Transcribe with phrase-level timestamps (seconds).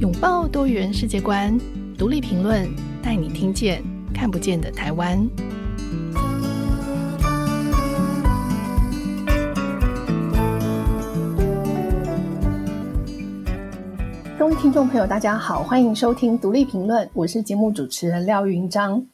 [0.00, 1.54] 拥抱多元世界观，
[1.98, 2.66] 独立评论
[3.02, 3.82] 带你听见
[4.14, 5.18] 看不见的台湾。
[14.38, 19.04] 各位听众朋友，大家好，欢迎收听独立评论，我是节目主持人廖云章。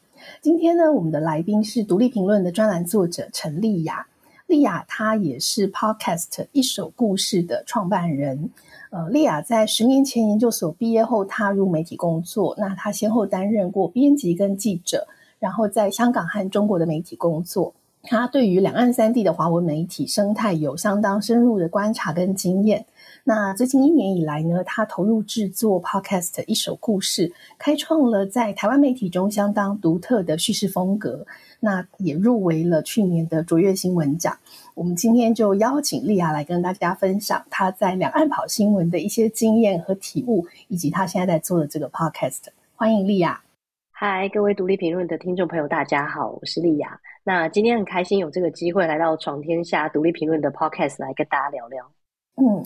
[0.40, 4.06] 今天呢，我们的来宾是独立评论的专栏作者陈丽雅。
[4.46, 8.50] 丽雅她也是 Podcast 一手故事的创办人。
[8.96, 15.06] 呃，莉雅在十年前研究所毕业后踏入媒体工作，那她先后担任过编辑跟记者，
[15.38, 17.74] 然后在香港和中国的媒体工作。
[18.02, 22.86] 她对于两岸三地的华文媒体生态有相当深入的观察跟经验。
[23.24, 31.26] 那最近一年以来呢，他投入制作 Podcast 一手故事，开创了在台湾媒体中相当独特的叙事风格。
[31.60, 34.36] 那也入围了去年的卓越新闻奖。
[34.74, 42.46] 我们今天就邀请莉亚来跟大家分享她在两岸跑新闻的一些经验和体悟，以及她现在在做的这个 Podcast。
[42.74, 43.42] 欢迎莉亚。
[43.90, 47.00] 嗨，各位独立评论的听众朋友，大家好，我是莉亚。
[47.24, 51.90] 那今天很开心有这个机会来到闯天下独立评论的 Podcast 来跟大家聊聊。
[52.36, 52.62] 嗯。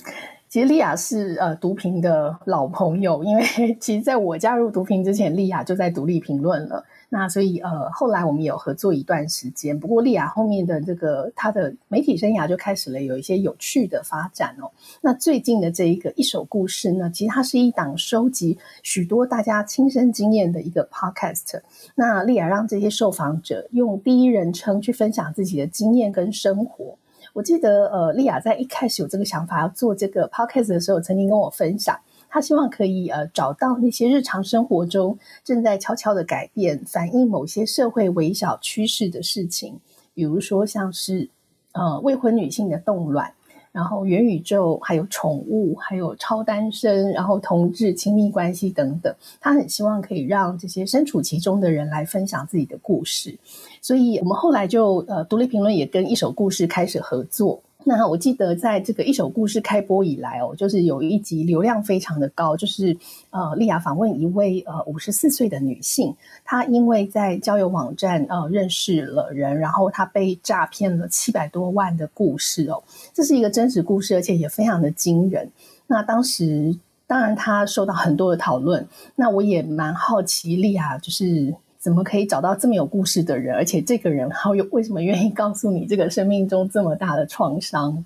[0.51, 3.45] 其实莉雅是呃读评的老朋友，因为
[3.79, 6.85] 其实在我加入读评之前，莉雅就在独立评论了。
[7.09, 9.79] 那所以呃后来我们有合作一段时间。
[9.79, 14.69] 不过莉雅后面的这个她的媒体生涯就开始了有一些有趣的发展哦。
[15.03, 21.61] 那最近的这一个一手故事呢，其实它是一档收集许多大家亲身经验的一个 podcast。
[21.95, 26.97] 那莉亚让这些受访者用第一人称去分享自己的经验跟生活。
[27.33, 39.79] 我记得，呃，丽雅在一开始有这个想法要做这个 podcast 的时候，曾经跟我分享，她希望可以呃找到那些日常生活中正在悄悄的改变、反映某些社会微小趋势的事情，
[40.13, 41.29] 比如说像是
[41.73, 43.33] 呃未婚女性的冻卵。
[43.73, 53.39] 然后元宇宙，还有宠物，还有超单身，然后同志亲密关系等等，他很希望可以让这些身处其中的人来分享自己的故事，
[53.81, 57.61] 所以我们后来就呃独立评论也跟一首故事开始合作。
[57.83, 62.97] 那我记得在这个一手故事开播以来哦，就是有一集流量非常的高，就是
[63.31, 66.15] 呃，莉亚访问一位呃五十四岁的女性，
[66.45, 72.83] 她因为在交友网站呃认识了人，然后她被诈骗了七百多万的故事哦，
[73.15, 75.51] 这是一个真实故事，而且也非常的惊人。
[75.87, 78.87] 那当时当然她受到很多的讨论，
[79.17, 81.55] 那我也蛮好奇莉亚就是。
[81.81, 83.55] 怎么可以找到这么有故事的人？
[83.55, 88.05] 而且这个人好有为什么愿意告诉你这个生命中这么大的创伤？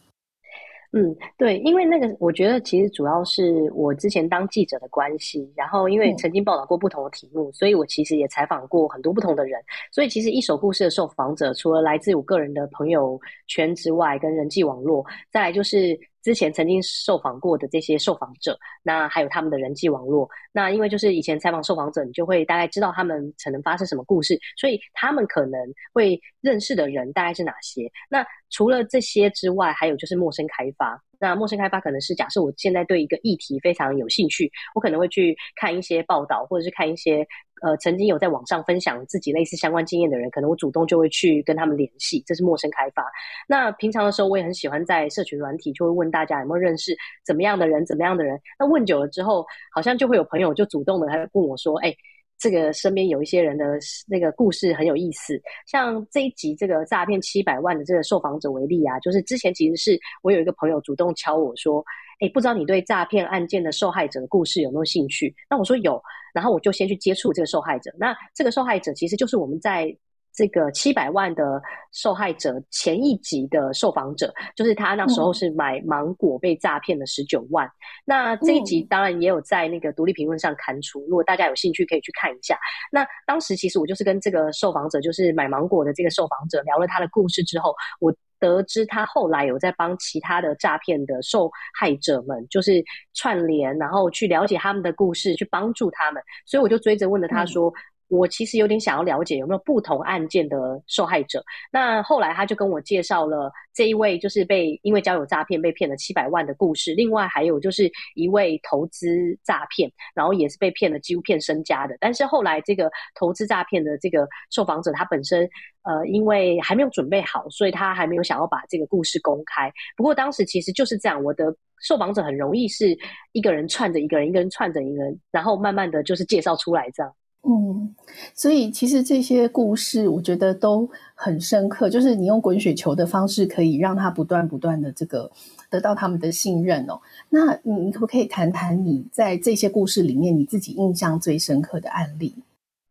[0.93, 9.61] 嗯，对，因为那个我觉得其实主要是我之前当记者的关系，然后因为曾经报道过不同的题目，嗯、所以我其实也采访过很多不同的人。
[9.91, 15.99] 所以其实一手故事的受访者，除了来自我个人的朋友圈之外，跟人际网络，再来就是。
[16.25, 25.61] 之前曾经受访过的这些受访者，那还有他们的人际网络，那因为就是以前采访受访者，你就会大概知道他们可能发生什么故事，所以他们可能
[25.93, 27.89] 会认识的人大概是哪些。
[28.09, 31.01] 那除了这些之外，还有就是陌生开发。
[31.25, 37.27] 那陌生开发可能是假设我现在对一个议题非常有兴趣，我可能会去看一些报道，或者是看一些
[37.63, 43.03] 呃曾经有在网上分享自己类似相关经验的人，可能我主动就会去跟他们联系，这是陌生开发。
[43.49, 48.39] 那平常的时候，我也很喜欢在社群软体就会问大家有没有认识怎么样的人，怎么样的人。
[48.59, 51.97] 那问久了之后，好像就会有朋友就主动的来问我说：“哎。”
[52.39, 61.85] 这个身边有一些人的那个故事很有意思，像这一集这个诈骗七百万的这个受访者为例啊，就是之前其实是我有一个朋友主动敲我说，
[62.21, 65.35] 哎，不知道你对诈骗案件的受害者的故事有没有兴趣？
[65.49, 66.03] 那我说有，
[66.33, 67.91] 然后我就先去接触这个受害者。
[67.99, 69.97] 那这个受害者其实就是我们在。
[70.35, 71.63] 这个七百万的
[71.93, 77.65] 受害者前一集的受访者，就是他那时候是买芒果被诈骗了十九万。
[77.67, 77.71] 嗯。
[78.05, 82.59] 那这一集当然也有在那个独立评论上刊出，如果大家有兴趣可以去看一下。
[82.91, 92.85] 那当时其实我就是跟这个受访者，就是买芒果的这个受访者聊了他的故事之后，我得知他后来有在帮其他的诈骗的受害者们，就是
[93.15, 96.21] 串联，然后去了解他们的故事，去帮助他们。
[96.45, 97.73] 所以我就追着问了他说。
[98.09, 100.57] 我其实有点想要了解有没有不同案件的
[100.87, 101.43] 受害者。
[101.73, 106.95] 那后来他就跟我介绍了这一位，就是被因为交友诈骗被骗了七百万的故事。
[106.95, 111.97] 另外还有就是一位投资诈骗，然后也是被骗了几乎骗身家的。
[111.99, 115.49] 但是后来这个投资诈骗的这个受访者，他本身
[115.83, 119.73] 呃因为还没有准备好，所以他还没有想要把这个故事公开。
[119.97, 122.97] 不过当时其实就是这样，我的受访者很容易是
[123.33, 127.13] 一个人串着一个人，一个人串着一个人，然后慢慢的就是介绍出来这样。
[127.47, 127.95] 嗯，
[128.35, 135.31] 所以其实这些故事我觉得都很深刻，就是你用滚雪球的方式，可以让他不断不断的这个
[135.71, 136.99] 得到他们的信任哦。
[137.29, 142.35] 那你可不可以谈谈你在这些故事里面你自己印象最深刻的案例？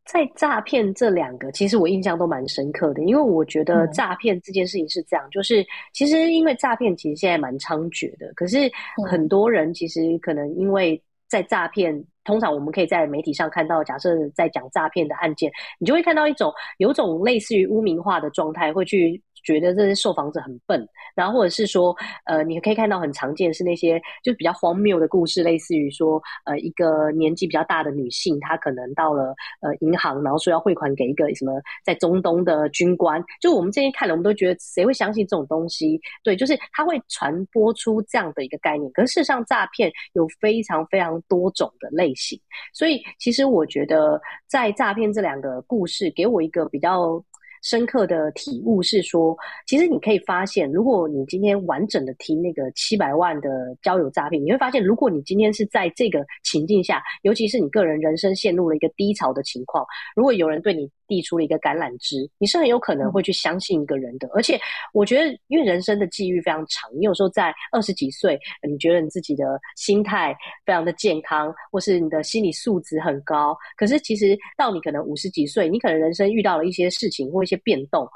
[0.05, 8.69] 在诈骗这两个，其实我印象都蛮深刻的，因为我觉得诈骗这件事情是这样，嗯、就是其实因为诈骗其实现在蛮猖獗的，可是
[9.09, 11.01] 很多人其实可能因为
[11.33, 12.05] 在诈骗。
[12.23, 19.19] 通常我们可以在媒体上看到，假设在讲诈骗的案件，你就会看到一种有种类似于污名化的状态，会去。
[19.43, 21.95] 觉得这些受访者很笨，然后或者是说，
[22.25, 31.51] 呃，你可以看到很常见是那些就比较荒谬的故事，类似于说，呃，一个年纪比较大的女性，她可能到了呃银行，然后说要汇款给一个什么
[31.83, 35.99] 在中东的军官，就我们这些看了，我们都觉得谁会相信这种东西？
[36.23, 38.91] 对，就是它会传播出这样的一个概念。
[38.93, 42.39] 可是事实上，诈骗有非常非常多种的类型，
[42.73, 47.23] 所以其实我觉得在诈骗这两个故事给我一个比较。
[47.63, 53.49] 深刻的体悟是说，其实你可以发现，如果你今天完整的听那个七百万的
[53.81, 64.27] 交友诈骗，你会发现，如果你今天是在这个情境下，尤其是你个人人生陷入了一个低潮的情况，如果有人对你递出了一个橄榄枝，你是很有可能会去相信一个人的。
[64.33, 64.59] 而且，
[64.93, 68.37] 我觉得，因为人生的际遇非常长，你有时候在二十几岁，
[68.67, 78.07] 你觉得你自己的心态非常的健康，或是你的心理素质很高，可是其实到你可能五十几岁，你可能人生遇到了一些事情或一些变动，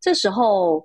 [0.00, 0.84] 这时候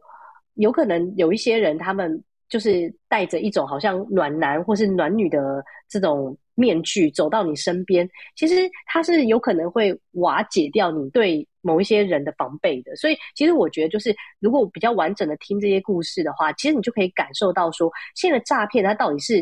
[0.56, 6.38] 有可能有一些人，他们就是带着一种好像暖男或是暖女的这种。
[6.56, 12.94] 面具走到你身边，其实他是有可能会瓦解掉你对某一些人的防备的。
[12.98, 19.42] 所以，其实我觉得，就是如果比较完整的听这些故事的话，其实你就可以感受到说，现在的诈骗它到底是。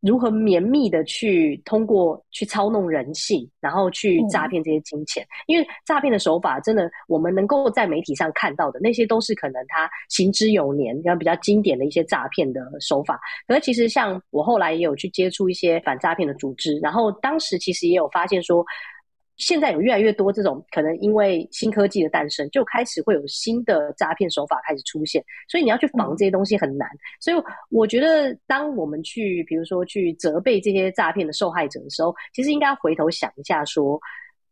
[0.00, 5.22] 如何绵密的去通过去操弄人性，然后去诈骗这些金钱？
[5.22, 13.20] 嗯、因为诈骗的手法真的，我们能够在媒体上看到的那些都是可能他行之有年，然后比较经典的一些诈骗的手法。
[13.46, 18.64] 可是其实像我后来也有去接触一些反诈骗的组织，然后当时其实也有发现说。
[19.40, 26.86] 现在有越来越多这种可能，因为新科技的诞生，就开始会有新的诈骗手法开始出现，所以你要去防这些东西很难。
[27.18, 27.36] 所以
[27.70, 33.98] 我觉得，当我们去，比如说去责备这些诈骗的受害者的时候，其实应该要回头想一下，说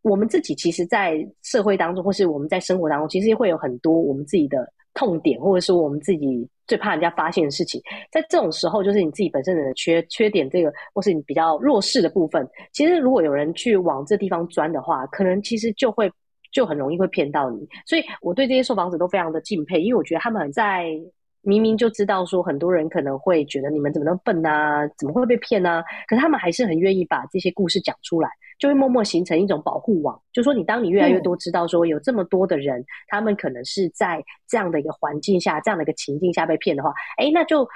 [0.00, 6.48] 我们自己其实，在社会当中，或是我们在生活当中，其实会有很多我们自己的痛点，或者说我们自己。
[6.68, 7.80] 最怕人家发现的事情，
[8.12, 12.46] 在这种时候，就是你自己本身的缺缺点，这个或是你比较弱势的部分。
[12.74, 16.12] 其实，如果有人去往这地方钻的话，可能其实就会
[16.52, 17.66] 就很容易会骗到你。
[17.86, 20.90] 所以，我对这些受访者都非常的敬佩，因为我觉得他们在
[21.40, 25.82] 明明就知道说很多人可能会觉得你们怎么那么笨啊，怎么会被骗啊？
[26.06, 28.28] 可是他们还是很愿意把这些故事讲出来。
[28.58, 37.66] 就会默默形成一种保护网，就说你当你越来越多知道说有这么多的人，嗯、他们可能是在这样的一个环境下、这样的一个情境下被骗的话，哎，那就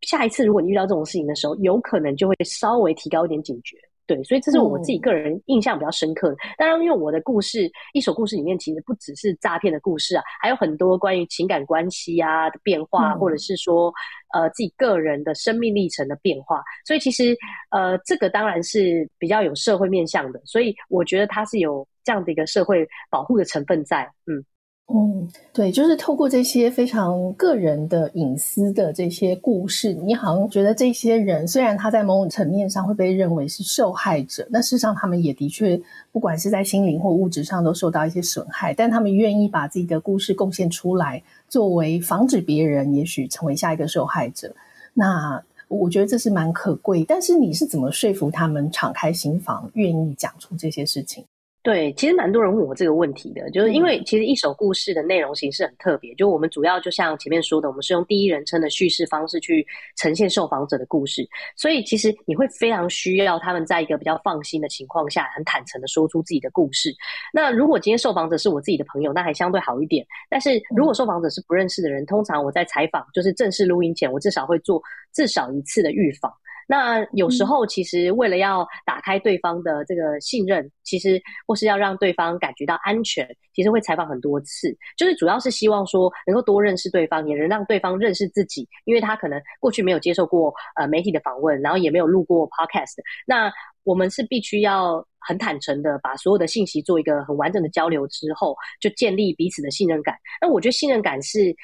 [0.00, 3.76] 下一次如果你遇到这种事情的时候，有可能就会稍微提高一点警觉。
[4.06, 6.34] 对，所以这是我自己个人印象比较深刻的。
[6.34, 13.92] 嗯、当然，因为我的故事，一首故事里面其实不只是诈骗的故事啊，还有很多关于情感关系啊的变化，嗯、或者是说
[14.34, 16.62] 呃自己个人的生命历程的变化。
[16.84, 17.36] 所以其实
[17.70, 24.44] 呃这个当然是比较有社会面向的，所以我觉得它是有这样的一个社会保护的成分在，嗯。
[24.88, 44.54] 嗯，对，就是透过这些非常个人的隐私的这些故事，你好像觉得这些人虽然他在某种层面上会被认为是受害者，那事实上他们也的确不管是在心灵或物质上都受到一些损害，但他们愿意把自己的故事贡献出来，作为防止别人也许成为下一个受害者。
[44.92, 47.02] 那我觉得这是蛮可贵。
[47.08, 51.24] 但是你是怎么说服他们敞开心房，愿意讲出这些事情？
[51.64, 59.64] 对，其实蛮多人问我这个问题的，就是因为其实一首故事的内容形式很特别，就我们主要就像前面说的，我们是用第一人称的叙事方式去
[59.96, 61.24] 呈现受访者的故事，
[61.56, 66.92] 所以其实你会非常需要他们在一个比较放心的情况下，很坦诚的说出自己的故事。
[67.32, 70.04] 那如果今天受访者是我自己的朋友，那还相对好一点。
[70.28, 76.32] 但是如果受访者是不认识的人，通常我在采访就是正式录音前，我至少会做至少一次的预访。
[76.68, 92.94] 那有时候，其实为了要打开对方的这个信任，其实或是要让对方感觉到安全，其实会采访很多次，就是主要是希望说能够多认识对方，也能让对方认识自己，因为他可能过去没有接受过呃媒体的访问，然后也没有录过 podcast。
[93.26, 93.52] 那
[93.84, 100.16] 我们是必须要很坦诚的把所有的信息做一个很完整的交流之后，就建立彼此的信任感。
[100.40, 101.54] 那我觉得信任感是。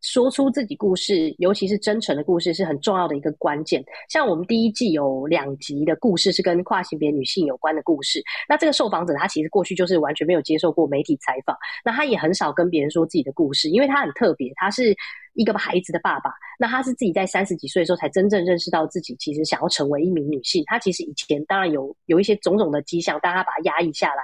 [0.00, 3.84] 说出自己故事，尤其是真诚的故事，是很重要的一个关键。
[4.08, 14.96] 像我们第一季有两集的故事是跟跨性别女性有关的故事，那这个受访者她其实过去就是完全没有接受过媒体采访，那她也很少跟别人说自己的故事，因为她很特别，她是。
[15.38, 20.64] 一个孩子的爸爸，那他是自己在三十几岁的时候才真正认识到自己其实想要成为一名女性。
[20.66, 24.22] 他其实以前当然有有一些种种的迹象，但他把它压抑下来。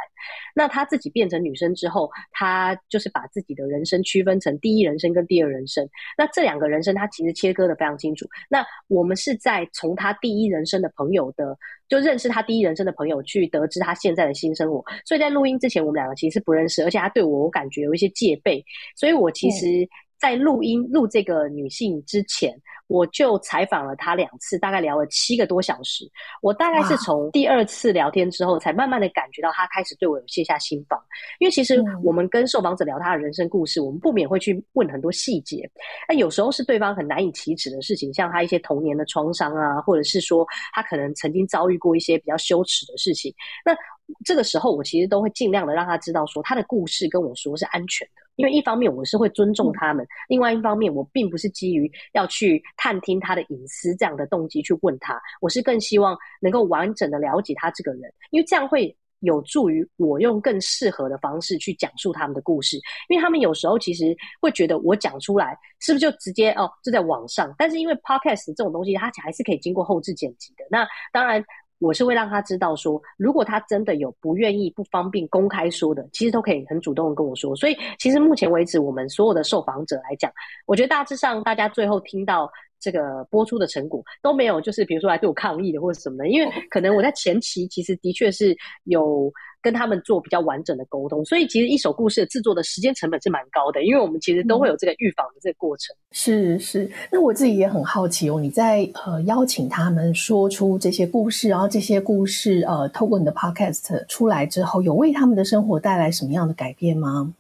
[0.57, 5.89] 那他自己变成女生之后，他就是把自己的人生区分成第一人生跟第二人生。
[6.19, 8.27] 那这两个人生，他其实切割的非常清楚。
[8.51, 11.57] 那我们是在从他第一人生的朋友的，
[11.89, 14.83] 就认识他第一人生的朋友去得知他现在的新生活。
[15.07, 18.65] 所以在录音之前，我们两个其实是不认识，而且他对我，我感觉有一些戒备。
[18.97, 19.89] 所以我其实。
[20.25, 22.51] 嗯在录音录这个女性之前，
[22.87, 26.11] 我就采访了她两次，大概聊了七个多小时。
[26.41, 30.99] 我大概是从第二次聊天之后，才慢慢的感觉到她开始对我有卸下心防。
[31.41, 35.71] 因为其实我们跟受访者聊她的人生故事，我们不免会去问很多细节。
[36.09, 43.31] 那有时候是对方很难以启齿的事情，像她一些童年的创伤啊，或者是说她可能曾经遭遇过一些比较羞耻的事情。
[43.63, 43.77] 那
[44.25, 48.23] 这个时候，我其实都会尽量的让他知道，说他的故事跟我说是安全的。
[48.37, 62.77] 因为一方面我是会尊重他们，另外一方面我并不是基于要去探听他的隐私这样的动机去问他，我是更希望能够完整的了解他这个人，因为这样会有助于我用更适合的方式去讲述他们的故事。
[63.09, 71.45] 因为他们有时候其实会觉得我讲出来是不是就直接哦就在网上，但是因为 Podcast 这种东西它还是可以经过后置剪辑的，那当然。
[71.79, 77.55] 我是会让他知道说，如果他真的有不愿意、不方便公开说的，其实都可以很主动的跟我说。
[77.57, 80.33] 所以，其实目前为止，我们所有的受访者来讲，
[80.67, 82.51] 我觉得大致上大家最后听到
[82.81, 89.33] 这个播出的成果都没有，就是比如说来对我抗议的或者什么的，因为可能我在前期其实的确是有。
[89.65, 95.97] 跟他们做比较完整的沟通，所以其实一手故事的制作的时间成本是蛮高的，因为我们其实都会有这个预防的这个过程。
[95.97, 107.33] 嗯、是是，那我自己也很好奇哦，你在呃邀请他们说出这些故事，然后这些故事呃透过你的 podcast 出来之后，有为他们的生活带来什么样的改变吗？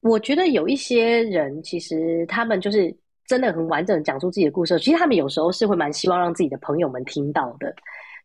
[0.00, 2.92] 我觉得有一些人其实他们就是
[3.28, 7.72] 真的很完整的讲出自己的故事，其实他们有时候是会蛮希望让自己的朋友们听到的，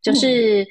[0.01, 0.67] 就是。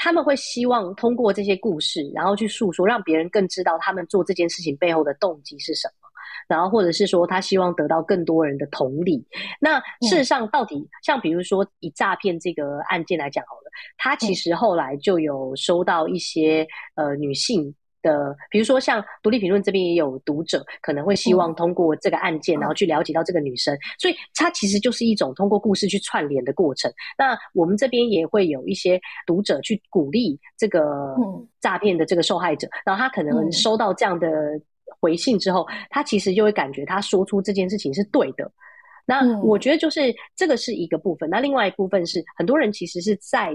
[0.00, 6.08] 嗯他们会希望通过这些故事，然后去诉说，让别人更知道他们做这件事情背后的动机是什么。
[6.48, 9.22] 然后，或者是说，他希望得到更多人的同理。
[9.60, 9.78] 那
[10.08, 16.66] 事实上，到底、嗯、像比如说以诈骗这个案件来讲好了，他其实后来就有收到一些、
[16.96, 17.74] 嗯、呃女性。
[18.02, 26.92] 的，比如说像独立评论这边也有读者可能会希望通过这个案件，然后去了解到这个女生，所以它其实就是一种通过故事去串联的过程。
[27.16, 31.14] 那我们这边也会有一些读者去鼓励这个
[31.60, 34.28] 诈骗的这个受害者，然后他可能收到这样的
[35.00, 38.50] 回信之后，他其实就会感觉他说出这件事情是对的。
[39.06, 43.52] 那我觉得就是这个是一个部分，那另外一部分是很多人其实是在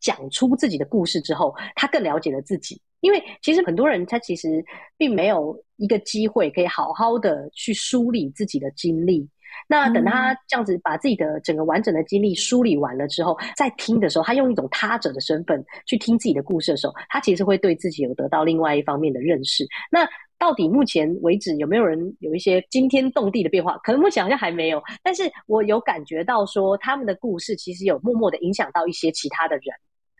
[0.00, 2.80] 讲出自己的故事之后，他更了解了自己。
[3.06, 4.64] 因为其实很多人他其实
[4.98, 9.28] 并没有一个机会可以好好的去梳理自己的经历。
[9.68, 19.64] 那等他这样子把自己的整个完整的经历梳理完了之后，在听的时候，他用一种他者的身份去听自己的故事的时候，他其实会对自己有得到另外一方面的认识。
[19.90, 20.06] 那
[20.38, 23.78] 到底目前为止有没有人有一些惊天动地的变化？
[23.78, 29.64] 可能目前好像还没有，但是我有感觉到说他们的故事其实有默默的影响到一些其他的人。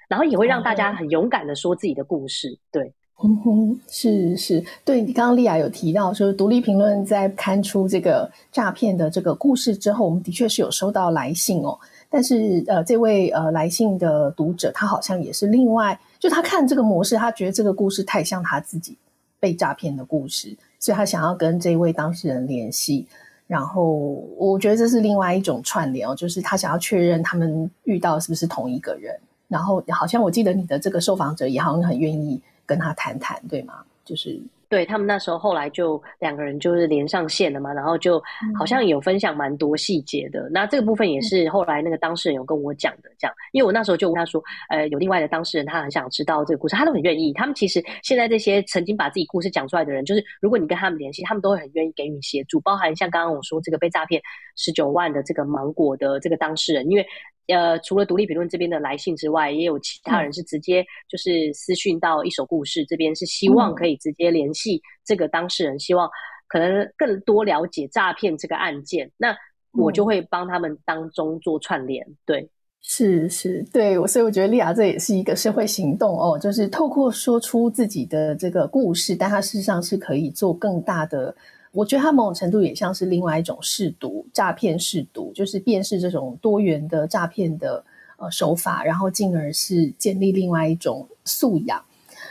[0.09, 2.93] 然后也会让大家很勇敢的说自己的故事，嗯、对，
[3.25, 18.97] 嗯哼，是是，对你刚刚丽雅有提到说，独立评论在刊出这个诈骗的这个故事之后，我们的确是有收到来信哦，但是呃，这位呃来信的读者，他好像也是另外，就他看这个模式，他觉得这个故事太像他自己
[19.41, 23.07] 被诈骗的故事，所以他想要跟这位当事人联系，
[23.47, 23.93] 然后
[24.37, 29.19] 我觉得这是另外一种串联哦，就是他想要确认他们遇到是不是同一个人。
[29.49, 33.85] 然后好像我记得你的这个受访者也好像很愿意跟他谈谈，对吗？
[34.05, 34.41] 就是。
[34.69, 38.21] 对，他们那时候后来就两个人就是连上线了嘛，然后就
[38.59, 40.49] 好像有分享蛮多细节的。
[40.49, 47.33] 嗯、那这个部分也是后来那个当事人有跟我讲的，这样，因为我那时候就问他说，呃，有另外的当事人，他很想知道这个故事，他都很愿意。
[47.33, 54.21] 他们其实现在这些曾经把自己故事讲出来的人，就是如果你跟他们联系，他们都会很愿意给你协助，包含像刚刚我说这个被诈骗
[54.57, 57.07] 十九万的这个芒果的这个当事人，因为
[57.47, 64.57] 呃，除了独立评论这边的来信之外，也有其他人是直接就是私讯到一首故事这边，是希望可以直接联系。
[64.57, 66.09] 系这个当事人希望
[66.49, 69.37] 可能更多了解诈骗这个案件，那
[69.71, 72.07] 我就会帮他们当中做串联。
[72.25, 72.49] 对，
[72.81, 81.37] 是是，对我，所以我觉得莉亚这也是一个社会行动哦，就是透过说出自己的这个故事，但它事实上是可以做更大的
[81.77, 87.85] 我觉得它某种程度也像是另外一种试毒，诈骗试毒，就是辨识这种多元的诈骗的
[88.17, 91.85] 呃手法，然后进而是建立另外一种素养。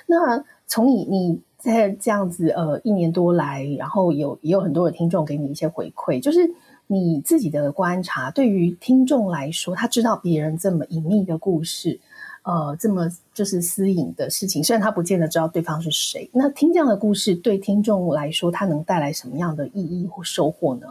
[0.07, 6.39] 那从你你在这样子呃一年多来，然后有也有很多的听众给你一些回馈，就是
[6.87, 11.99] 你自己的观察，对于听众来说，他知道别人这么隐秘的故事。
[12.45, 16.29] 呃，这么就是私隐的事情，虽然他不见得知道对方是谁。
[16.31, 20.87] 那听这样的故事，对听众来说，他能带来什么样的意义或收获呢？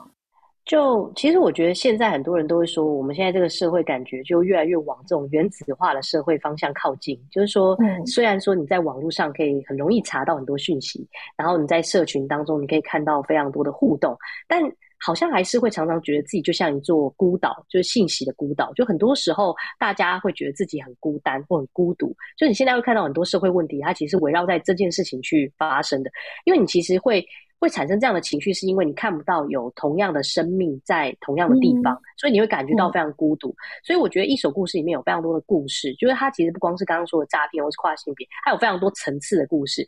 [0.64, 7.16] 就其实我觉得，现在很多人都会说，我们现在这个社会感觉就越来越往这种原子化的社会方向靠近。
[7.30, 11.06] 就是说，嗯，虽然说你在网络上可以很容易查到很多讯息，
[11.36, 14.16] 然后你在社群当中你可以看到非常多的互动，
[14.48, 14.62] 但
[15.04, 18.72] 好像还是会常常觉得自己就像一座孤岛，就是信息的孤岛。
[18.72, 22.16] 就很多时候，大家会觉得自己很孤单或很孤独。
[22.38, 26.10] 就你现在会看到很多社会问题，它其实是围绕在这件事情去发生的。
[26.44, 27.22] 因为你其实会
[27.58, 33.48] 会产生这样的情绪，是因为你看不到有同样的生命在同样的地方，嗯、所以你会感觉到非常孤独。
[33.50, 39.86] 嗯、所以我觉得一首故事里面有非常多的故事，就是它其实不光是刚刚说的诈骗或是跨性别，还有非常多层次的故事。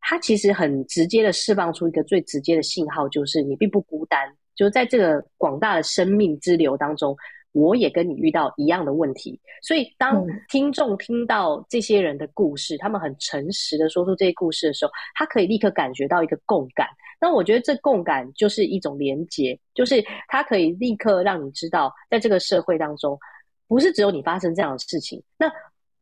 [0.00, 4.20] 它其实很直接的释放出一个最直接的信号，就是你并不孤单。
[4.54, 7.16] 就在这个广大的生命之流当中，
[7.52, 9.40] 我也跟你遇到一样的问题。
[9.62, 16.88] 所以，当听众听到这些人的故事，嗯、他们很诚实的说出这些故事的时候，他可以立刻感觉到一个共感。
[17.20, 23.18] 那我觉得这共感就是一种连结，就是他可以立刻让你知道，在这个社会当中，
[23.66, 25.22] 不是只有你发生这样的事情。
[25.36, 25.50] 那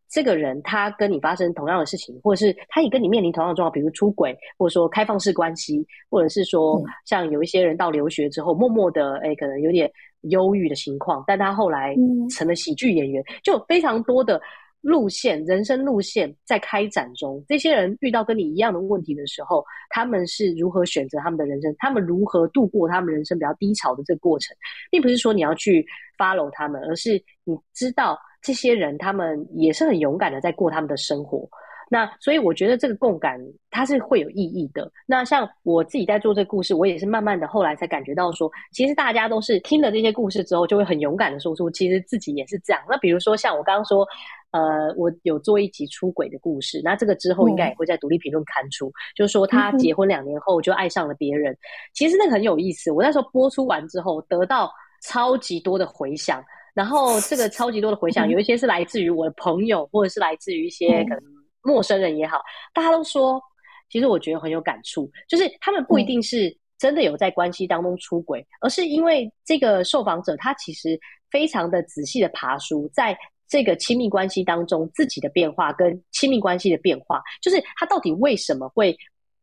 [0.08, 9.90] 这个人他跟你发生同样的事情，或者是他也跟你面临同样的状况，比如出轨，或者说开放式关系，或者是说像有一些人到留学之后，默默的哎，可能有点
[10.22, 11.94] 忧郁的情况，但他后来
[12.30, 14.40] 成了喜剧演员，就有非常多的
[14.80, 17.44] 路线，人生路线在开展中。
[17.48, 21.74] 这些人遇到跟你一样的问题的时候，他们是如何选择他们的人生？
[21.78, 24.56] 他们如何度过他们人生比较低潮的这个过程，
[24.90, 25.84] 并不是说你要去
[26.16, 28.16] follow 他们，而是你知道。
[28.42, 31.48] 这些人他们也是很勇敢的在过他们的生活，
[31.88, 33.40] 那所以我觉得这个共感
[33.70, 34.90] 它是会有意义的。
[35.06, 42.82] 那像我自己在做这个故事，我也是慢慢的后来才感觉到说，其实大家都是听了这些故事之后，就会很勇敢的说出，其实自己也是这样。
[42.88, 44.06] 那比如说像我刚刚说，
[44.50, 51.52] 呃，我有做一集出轨的故事，那这个之后应该也会在独立评论刊出，嗯、就是说他结婚两年后就爱上了别人。
[51.52, 51.58] 嗯、
[51.92, 54.72] 其实那个很有意思，我那时候播出完之后得到
[55.02, 56.42] 超级多的回响。
[56.76, 61.22] 然后这个超级多的回响，有一些是来自于我的朋友，或者是来自于一些可能
[61.62, 62.38] 陌生人也好，
[62.74, 63.40] 大家都说，
[63.88, 73.16] 其实我觉得很有感触，就是他们不一定是真的有在关系当中出轨，而是因为这个受访者他其实非常的仔细的爬梳，在
[73.48, 78.94] 这个亲密关系当中自己的变化跟亲密关系的变化，就是他到底为什么会。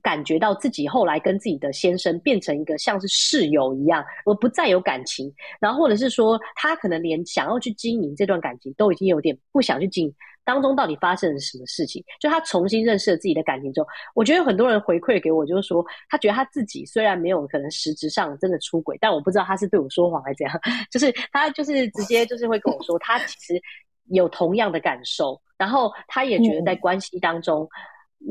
[0.04, 5.34] 感觉到自己后来跟自己的先生变成一个像是室友一样，而不再有感情。
[5.60, 10.14] 然后或者是说，他可能连想要去经营这段感情都已经有点不想去经营。
[10.46, 12.04] 当中到底发生了什么事情？
[12.20, 20.60] 就他重新认识了自己的感情之后，我觉得有很多人回馈给我，就是说他觉得他自己虽然没有可能实质上真的出轨，但我不知道他是对我说谎还是怎样。
[20.92, 23.62] 就是他就是直接就是会跟我说，他其实
[24.10, 27.66] 有同样的感受，然后他也觉得在关系当中。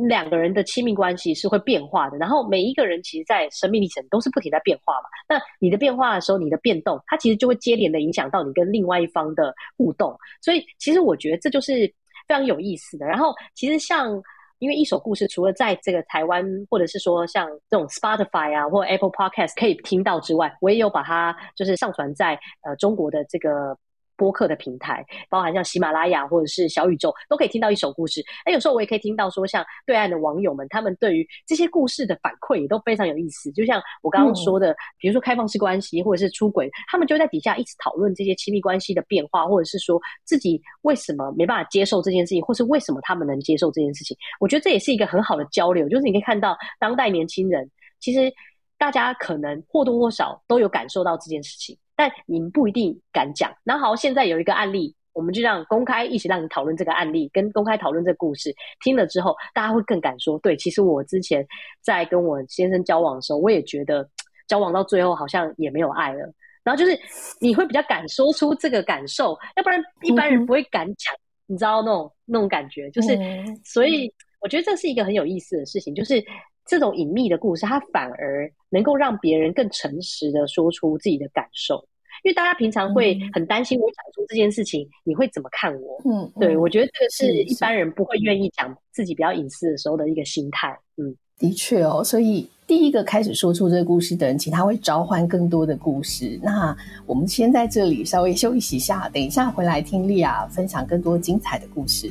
[0.09, 5.09] 两个人的亲密关系是会变化的，然后每一个人其实，在生命历程都是不停在变化嘛。
[5.28, 10.16] 那你的变化的时候，你的变动，它其实就会接连的影响到你跟另外一方的互动。
[10.40, 11.87] 所以，其实我觉得这就是
[12.26, 13.05] 非常有意思的。
[13.07, 14.22] 然后，其实像
[14.61, 23.76] 因为一首故事，除了在这个台湾，或者是说像这种 Spotify 啊，或 Apple Podcast 可以听到之外，我也有把它就是上传在呃中国的这个。
[24.22, 28.22] 播客的平台，包含像喜马拉雅或者是小宇宙，都可以听到一首故事。
[28.44, 33.50] 哎，有时候我也可以听到说，像对岸的网友们，他们对于这些故事的反馈也都非常有意思。
[33.50, 44.16] 就像我刚刚说的，嗯、比如说开放式关系或者是出轨，他们就在底下一直讨论这些亲密关系的变化，或者是说自己为什么没办法接受这件事情，或是为什么他们能接受这件事情。
[44.38, 48.32] 我觉得这也是一个很好的交流，就是你可以看到当代年轻人，其实
[48.78, 51.76] 大家可能或多或少都有感受到这件事情。
[51.94, 53.52] 但你们不一定敢讲。
[53.64, 58.55] 然后好，现在有一个案例，我们就这样公开一起让你讨论这个案例，跟公开讨论这个故事。
[58.83, 61.46] 听了之后，大家会更敢说，对，其实我之前
[61.81, 64.09] 在跟我先生交往的时候，我也觉得
[64.48, 66.33] 交往到最后好像也没有爱了。
[66.64, 66.98] 然后就是
[67.40, 71.14] 你会比较敢说出这个感受，要不然一般人不会敢讲。
[71.46, 73.18] 你知道那种那种感觉，就是
[73.64, 76.24] 所以我觉得这是一个很有意思的事情，就是。
[76.66, 81.77] 这种隐秘的故事，它反而能够让别人更诚实的说出自己的感受，
[82.25, 86.01] 因为大家平常会很担心我讲出这件事情，嗯、你会怎么看我？
[86.05, 90.77] 嗯，对，我觉得这个是一般人不会愿意讲自己比较隐私的时候的一个心态。
[90.96, 92.48] 嗯，的确哦，所以。
[92.64, 96.40] 第一个开始说出这个故事的人，其实他会召唤更多的故事。
[96.42, 102.11] 那我们先在这里稍微休息一下，等一下回来听莉亚分享更多精彩的故事。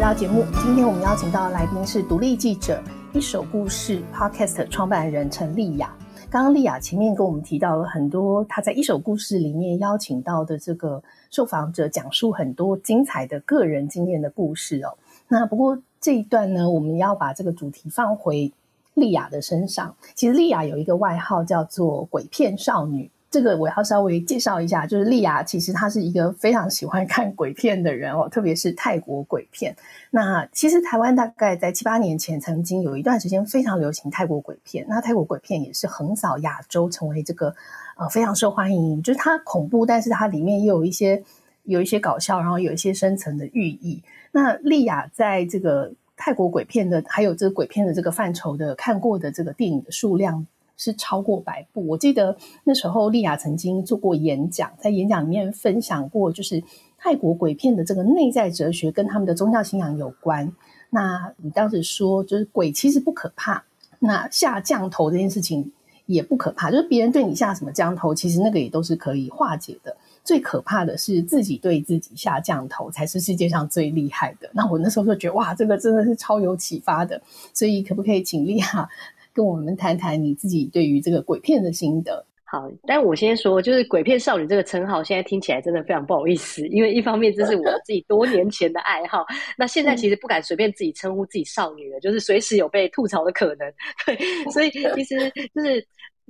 [0.00, 2.82] 回到节目，今天我们邀请到的来宾是独立记者、
[3.12, 5.94] 一手故事 Podcast 创办人陈丽雅。
[6.30, 14.96] 刚刚丽雅前面跟我们提到了很多，她在一手故事里面邀请到的这个受访者，讲述很多精彩的个人经验的故事哦。
[15.28, 18.50] 那不过这一段呢，我们要把这个主题放回
[18.94, 19.94] 丽雅的身上。
[20.14, 23.10] 其实丽雅有一个外号叫做“鬼片少女”。
[23.30, 29.76] 这个我要稍微介绍一下，就是莉亚其实她是一个非常喜欢看鬼片的人哦，特别是泰国鬼片。
[30.10, 37.54] 那其实台湾大概在七八年前曾经有一段时间非常流行泰国鬼片，那泰国鬼片也是横扫亚洲，成为这个
[37.96, 39.00] 呃非常受欢迎。
[39.00, 41.22] 就是它恐怖，但是它里面又有一些
[41.62, 44.02] 有一些搞笑，然后有一些深层的寓意。
[44.32, 50.44] 那莉亚在这个泰国鬼片的还有这个鬼片的这个范畴的看过的这个电影的数量。
[50.80, 51.86] 是超过百部。
[51.86, 56.62] 我记得那时候莉亚曾经做过演讲，在演讲里面分享过，就是
[56.96, 60.50] 泰国鬼片的这个内在哲学跟他们的宗教信仰有关。
[60.88, 63.62] 那你当时说，就是鬼其实不可怕，
[63.98, 65.70] 那下降头这件事情
[66.06, 69.94] 也不可怕，就是别人对你下什么降头，其实那个也都是可以化解的。
[70.24, 74.48] 最可怕的是自己对自己下降头，才是世界上最厉害的。
[74.52, 77.20] 那我那时候就觉得，哇，这个真的是超有启发的。
[77.54, 78.88] 所以可不可以请丽亚？
[79.32, 82.24] 跟我们谈谈你自己对于这个鬼片的心得。
[82.44, 89.24] 好，但我先说，就是“鬼片少女”这个称号，现在听起来真的非常不好意思，因为一方面这是我自己多年前的爱好，
[89.56, 93.72] 那现在其实不敢随便自己称呼自己少女了，就是随时有被吐槽的可能。
[94.04, 94.16] 对，
[94.50, 95.86] 所以其实就是。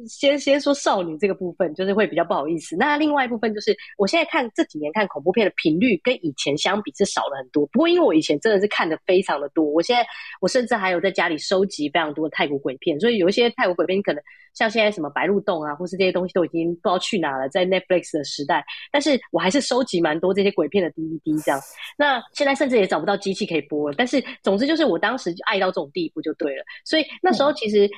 [0.09, 2.77] 先先说少女这个部分，就是会比较不好意思。
[2.77, 7.67] 那另外一部分就是，我现在看这几年看恐怖片的频率跟以前相比是少了很多。
[7.67, 10.07] 不过因为我以前真的是看的非常的多，我现在
[10.41, 14.23] 我甚至还有在家里收集非常多的泰国鬼片，所以有一些泰国鬼片可能
[14.55, 21.61] 像现在什么白鹿洞啊，或是这些东西都已经不知道去哪了，在 Netflix 的时代，但是我还是收集蛮多这些鬼片的 DVD 这样。
[21.97, 26.65] 那现在甚至也找不到机器可以播了，但是总之就是我当时就爱到这种地步就对了。
[26.85, 27.89] 所以那时候其实。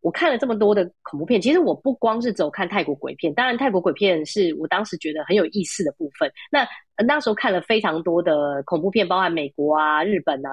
[0.00, 6.32] 我看了这么多的恐怖片，其实我不光是走看泰国鬼片，当然泰国鬼片是我当时觉得很有意思的部分。
[6.50, 6.66] 那
[7.04, 10.50] 那时候看了非常多的恐怖片，包含美国啊、日本啊。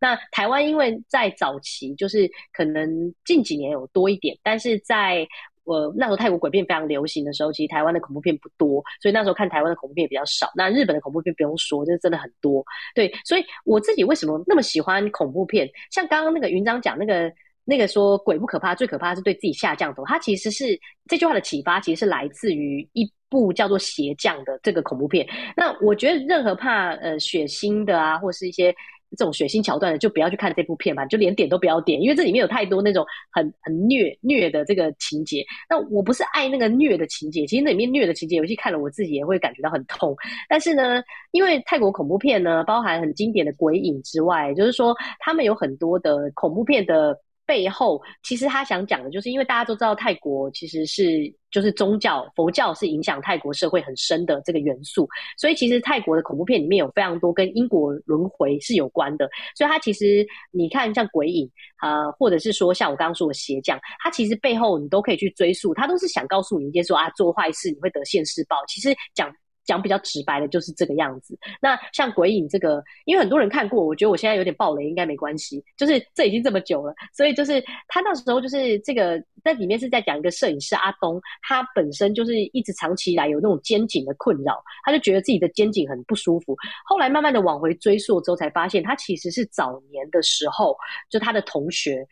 [0.00, 5.26] 那台湾因为在早期，就是可能近几年有多一点，但是在
[5.64, 10.50] 我那时候泰国鬼片非常流行的时候，其实台湾的恐怖片不多，所以那时候看台湾的恐怖片也比较少。
[10.54, 12.64] 那日本的恐怖片不用说，就是真的很多。
[12.94, 15.68] 对，所以我自己为什么那么喜欢恐怖片？
[15.90, 17.30] 像刚刚那个云章讲那个。
[17.68, 20.02] 那个说鬼不可怕，最可怕是对自己下降头。
[20.06, 25.28] 它其实是这句话的启发，其实是来自于一部叫做《邪降》的这个恐怖片。
[25.54, 28.74] 那我觉得任何怕呃血腥的啊，或是一些
[29.10, 35.44] 这种血腥桥段的，就不要去看这部片吧，就连点都不要点，因为这里面有太多那种很很虐虐的这个情节。
[35.68, 40.16] 那我不是爱那个虐的情节，其实那里面虐的情节，有些看了我自己也会感觉到很痛。
[40.48, 41.02] 但是呢，
[41.32, 47.14] 因为泰国恐怖片呢，包含很经典的鬼影之外，就是说他们有很多的恐怖片的。
[47.48, 55.08] 背后其实他想讲的就是，因为大家都知道泰国其实是就是宗教佛教是影响泰国社会很深的这个元素，
[55.38, 59.26] 所以其实泰国的恐怖片里面有非常多跟因果轮回是有关的。
[59.56, 68.56] 所以它其实你看像鬼影啊、或者是说像我刚刚说的邪降，它其实背后你都可以去追溯，它都是想告诉你一件说啊，做坏事你会得现世报。
[68.68, 69.34] 其实讲。
[69.68, 71.38] 讲比较直白的就是这个样子。
[71.60, 75.62] 那像鬼影这个，因为很多人看过，我觉得我现在有点暴雷，应该没关系。
[75.76, 86.56] 就是这已经这么久了，所以就是他那时候就是这个在里面是在讲一个摄影师阿东，他本身就是一直长期以来有那种肩颈的困扰，他就觉得自己的肩颈很不舒服。
[86.86, 90.74] 后来慢慢的往回追溯之后，才发现他其实是早年的时候，
[91.10, 92.06] 就他的同学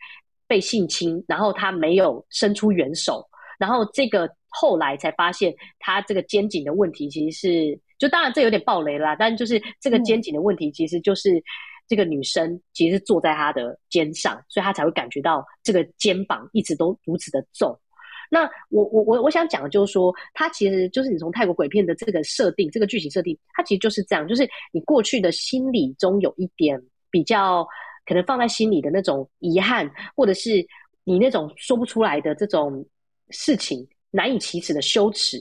[0.47, 4.29] 被性侵，然后他没有伸出援手，然后这个。
[4.49, 11.43] 后来才发现，他这个肩颈的问题其实是，就当然这有点暴雷啦，但就是这个肩颈的问题，其实就是
[11.85, 17.77] 这个女生其实是坐在他的肩上，所以他才会感觉到这个肩膀一直都如此的重。
[18.31, 27.67] 那我我我我想讲的就是说，他其实就是你从泰国鬼片的这个设定，这个剧情设定，它其实就是这样，就是你过去的心理中有一点比较
[28.07, 30.65] 可能放在心里的那种遗憾，或者是
[31.03, 32.83] 你那种说不出来的这种
[33.29, 33.87] 事情。
[34.09, 35.37] 难以启齿的羞耻，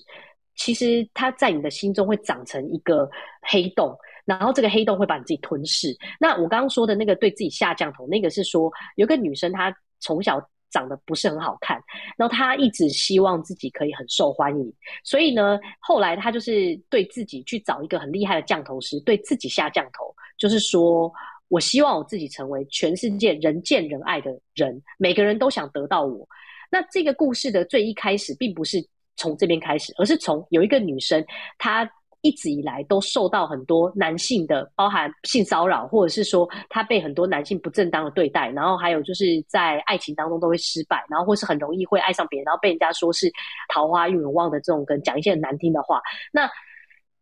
[0.56, 3.08] 其实它在你的心中会长成一个
[3.42, 5.96] 黑洞，然后这个黑洞会把你自己吞噬。
[6.18, 11.80] 那我刚刚说的那个对自己下降头，那个是说有个女生她从小长得不是很好看，
[12.18, 21.10] 然后他一直希望自己可以很受欢迎，所以呢，后来他就是对自己去找一个很厉害的降头师，对自己下降头，就是说
[21.48, 26.28] 我希望我自己成为全世界人见人爱的人，每个人都想得到我。
[26.70, 28.78] 那这个故事的最一开始，并不是
[29.16, 31.24] 从这边开始，而是从有一个女生，
[31.58, 31.90] 她。
[32.22, 43.30] 一直以来都受到很多男性的，包含性骚扰，或者是说她被很多男性不正当的对待，然后还有就是在爱情当中都会失败，然后或是很容易会爱上别人，然后被人家说是
[43.72, 46.00] 桃花运旺的这种，跟讲一些很难听的话。
[46.32, 46.50] 那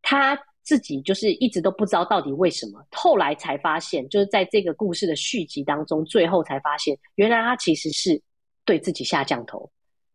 [0.00, 8.18] 他自己就是一直都不知道到底为什么，后来才发现，就是在这个故事的续集当中，最后才发现，原来他其实是
[8.64, 9.70] 对自己下降头，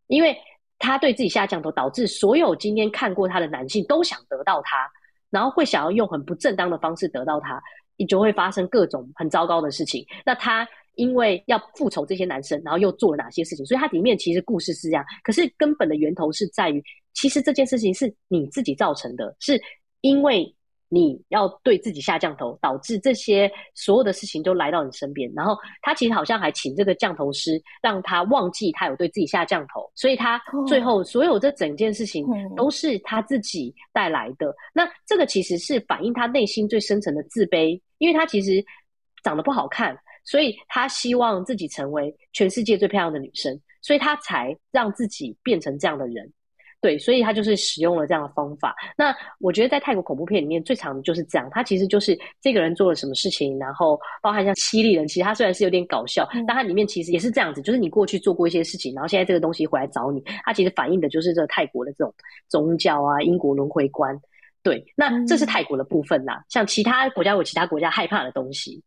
[0.07, 0.37] 因为。
[0.81, 4.89] 他对自己下降头，导致所有今天看过他的男性都想得到他，
[5.29, 7.61] 然后会想要用很不正当的方式得到他，
[7.97, 10.05] 你就会发生各种很糟糕的事情。
[10.25, 13.65] 那他因为要复仇这些男生，然后又做了哪些事情？
[13.65, 16.81] 所以他里面其实故事是这样，可是根本的源头是在于，
[17.13, 19.61] 其实这件事情是你自己造成的，是
[19.99, 20.55] 因为。
[20.91, 25.31] 你要对自己下降头，导致这些所有的事情都来到你身边。
[25.35, 32.25] 然后他其实好像还请这个降头师，让他忘记他有对自己下降头，所以他最后所有这整件事情
[32.55, 34.53] 都是他自己带来的。
[34.73, 38.65] 那这个其实是反映他内心最深层的自卑，因为他其实
[39.23, 46.33] 长得不好看，所以他希望自己成为全世界最漂亮的女生，所以他才让自己变成这样的人。
[46.81, 48.73] 对，所以他就是使用了这样的方法。
[48.97, 62.13] 那我觉得在泰国恐怖片里面最常的就是这样，他其实就是这个人做了什么事情，然后包含像犀利人，其实他虽然是有点搞笑，嗯、但他里面其实也是这样子，就是你过去做过一些事情，然后现在这个东西回来找你，他其实反映的就是这个泰国的这种
[62.47, 64.17] 宗教啊、因果轮回观。
[64.63, 68.81] 对，那这是泰国的部分啦，嗯、像其他国家有其他国家害怕的东西。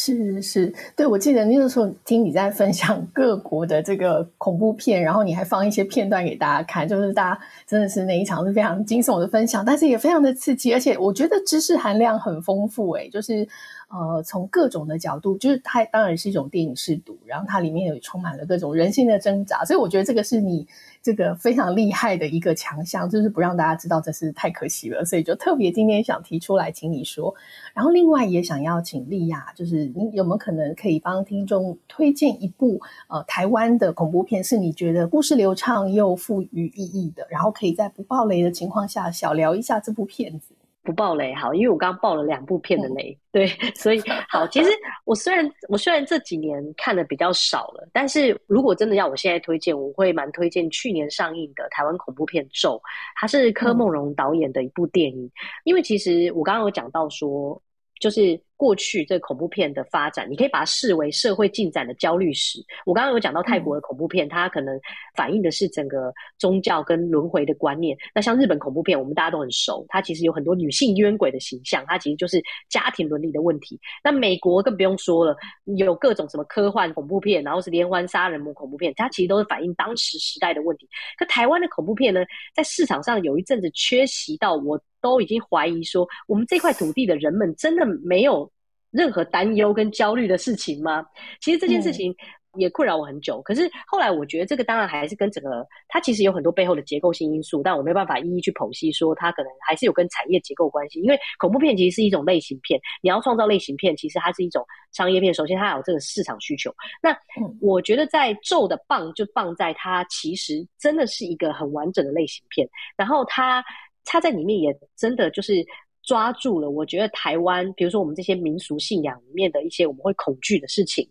[0.00, 13.48] 是是，对，我记得那个时候听你在分享各国的这个恐怖片，然后你还放一些片段给大家看，就是大家真的是那一场是非常惊悚的分享，但是也非常的刺激，而且我觉得知识含量很丰富，诶，就是。
[13.90, 20.66] 呃，从各种的角度，就是它当然是一种电影识读，然后它里面有充满了各种人性的挣扎，所以我觉得这个是你
[21.02, 27.34] 这个非常厉害的一个强项，就是不让大家知道，真是太可惜了，所以就特别今天想提出来，请你说。
[27.72, 40.54] 然后另外也想要请莉亚，就是你有没有可能可以帮听众推荐一部呃台湾的恐怖片，是你觉得故事流畅又富于意义的，然后可以在不爆雷的情况下小聊一下这部片子。
[40.88, 44.46] 不爆雷好，因为我刚刚爆了两部片的雷，嗯、 对，所以好。
[44.46, 44.70] 其实
[45.04, 52.76] 我虽然我虽然这几年看的比较少了，但是如果真的要我现在推荐，我会蛮推荐去年上映的台湾恐怖片《咒》，
[53.16, 55.26] 它是柯梦荣导演的一部电影。
[55.26, 55.30] 嗯、
[55.64, 57.60] 因为其实我刚刚有讲到说，
[58.00, 58.40] 就是。
[58.58, 62.58] 过去这恐怖片的发展，你可以把它视为社会进展的焦虑史。
[62.84, 64.78] 我刚刚有讲到泰国的恐怖片，它可能
[65.14, 67.96] 反映的是整个宗教跟轮回的观念。
[68.12, 73.78] 那像日本恐怖片，我们大家都很熟，它其实有很多女性冤鬼的形象，它其实就是家庭伦理的问题。
[74.02, 75.36] 那美国更不用说了，
[75.76, 80.88] 有各种什么科幻恐怖片，然后是连环杀人魔恐怖片，它其实都是反映当时时代的问题。
[81.16, 84.76] 可台湾的恐怖片呢，在市场上有一阵子缺席到我。
[85.00, 88.50] 都已经怀疑说，我们这块土地的人们真的没有
[88.90, 91.04] 任何担忧跟焦虑的事情吗？
[91.40, 92.14] 其实这件事情
[92.54, 93.38] 也困扰我很久。
[93.38, 101.00] 嗯、可是后来我觉得，这个当然还是跟整个它其实有很多背后的结构性因素，但我没办法一一去剖析说它可能还是有跟产业结构关系。
[101.00, 105.32] 因为恐怖片其实是一种类型片，你要创造类型片，其实它是一种商业片。
[105.34, 106.74] 首先，它有这个市场需求。
[107.02, 107.14] 那
[107.60, 113.62] 我觉得在咒的棒就棒在它其实真的是一个很完整的类型片，然后它。
[114.10, 115.64] 他在里面也真的就是
[116.02, 121.08] 抓住了，我觉得台湾，比如说我们这些民俗信仰里面的一些我们会恐惧的事情，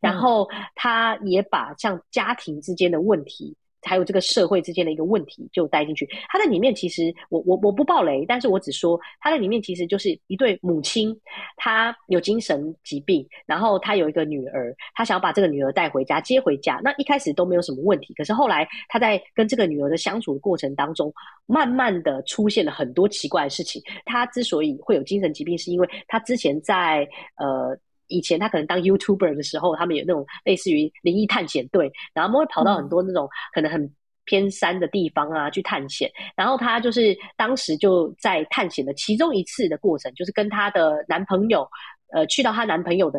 [0.00, 3.56] 然后他也把像家庭之间的问题。
[3.88, 6.06] 还有这个社会之间的一个问题就带进去。
[6.28, 11.18] 他在里面其实我我我不爆雷，但是我只说他在里面其实就是一对母亲，
[11.56, 16.78] 她有精神疾病，然后她有一个女儿，她想要把这个女儿带回家接回家。
[16.84, 21.12] 那一开始都没有什么问题，可是后来她在跟这个女儿的相处的过程当中，
[21.46, 23.82] 慢慢的出现了很多奇怪的事情。
[24.04, 27.78] 她之所以会有精神疾病，是因为她之前在呃。
[28.08, 33.94] 以前他可能当 YouTuber 的时候，他们有那种类似于灵异探险队，然后他们会跑到很多那种可能很
[34.24, 36.10] 偏山的地方啊去探险。
[36.36, 41.68] 然后他就是当时就在探险的其中一次的过程，就是跟她的男朋友，
[42.12, 43.18] 呃，去到她男朋友的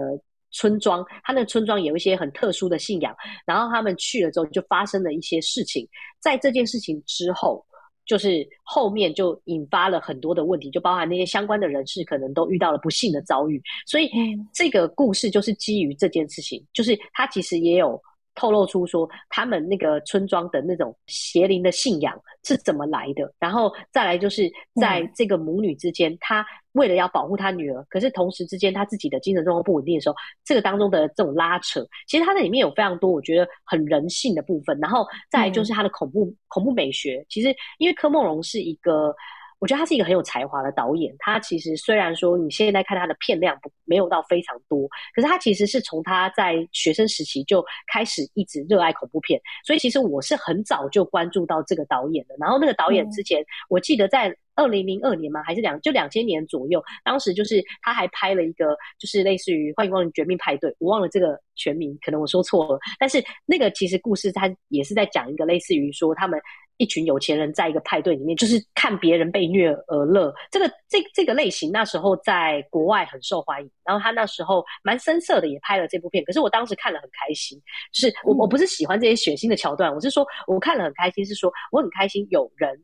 [0.52, 5.88] 村庄，他那个村庄有一些很特殊的信仰，然后他们去了之后就发生了一些事情。
[6.20, 7.66] 在这件事情之后。
[8.10, 14.10] 就是后面就引发了很多的问题，就包含那些相关的人士可能都遇到了不幸的遭遇，所以
[14.52, 18.02] 这个故事就是基于这件事情，就是它其实也有
[18.40, 24.50] 透露出说他们那个村庄的那种邪灵的信仰是怎么来的，然后再来就是
[24.80, 39.14] 在这个母女之间，她为了要保护她女儿，可是同时之间她自己的精神状况不稳定的时候，这个当中的这种拉扯，其实它在里面有非常多我觉得很人性的部分，然后再来就是它的恐怖、嗯、恐怖美学，其实因为柯梦龙是一个。
[39.60, 41.14] 我觉得他是一个很有才华的导演。
[41.20, 49.40] 他其实虽然说你现在看他的片量不没有到非常多，可是他其实是从他在学生时期就开始一直热爱恐怖片。
[49.66, 52.36] 所以其实我是很早就关注到这个导演的。
[52.40, 62.80] 然后那个导演之前，嗯、我记得在二零零二年嘛，还是两就两千年左右，当时就是他还拍了一个就是类似于《欢迎光临绝命派对》，我忘了这个全名，可能我说错了。
[63.00, 66.40] 但是那个其实故事他也是在讲一个类似于说他们。
[66.82, 70.34] 一群有钱人在一个派对里面，就是看别人被虐而乐。
[70.50, 73.70] 这个这这个类型那时候在国外很受欢迎。
[73.84, 76.24] 然后他那时候蛮深色的，也拍了这部片。
[76.24, 82.82] 可是我当时看了很开心，就是我我不是喜欢这些血腥的桥段，我是说我看了很开心，是说我很开心有人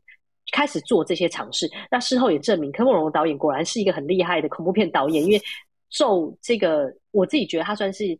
[0.52, 1.70] 开始做这些尝试。
[1.90, 5.40] 那事后也证明柯梦龙导演果然是一个很厉害的恐怖片导演，因为
[5.90, 8.18] 咒这个我自己觉得他算是。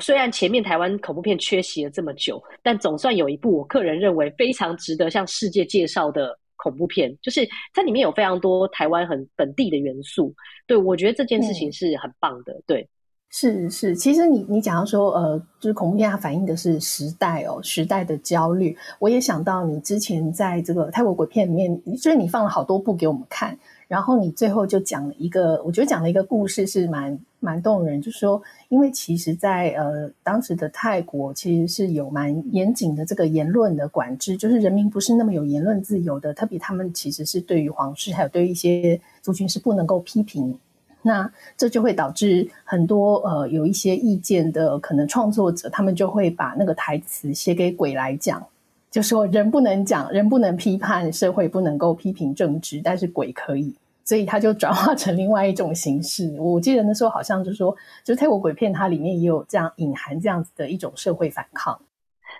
[0.00, 10.32] 虽然前面台湾恐怖片缺席了这么久，但总算有一部我个人认为非常值得向世界介绍的恐怖片，就是它里面有非常多台湾很本地的元素。
[10.66, 12.52] 对，我觉得这件事情是很棒的。
[12.52, 12.88] 嗯、对，
[13.32, 18.76] 是是，其实你你讲到说，呃，就是恐怖片它反映的是时代哦，时代的焦虑。
[18.98, 23.56] 我也想到你之前在这个泰国鬼片里面，就是你放了好多部给我们看。
[23.86, 40.56] 然后你最后就讲了一个，我觉得讲了一个故事是蛮蛮动人，就是说，因为其实在，在呃当时的泰国，其实是有蛮严谨的这个言论的管制，就是人民不是那么有言论自由的，特别他们其实是对于皇室还有对于一些族群是不能够批评，
[41.02, 48.44] 那这就会导致很多呃有一些意见的可能创作者，他们就会把那个台词写给鬼来讲。
[48.90, 53.72] 就说人不能讲，人不能批判，社会不能够批评政治，但是鬼可以，
[54.04, 56.34] 所以他就转化成另外一种形式。
[56.40, 61.80] 我记得那时候好像就是说，就泰国鬼片它里面也有这样隐含这样子的一种社会反抗。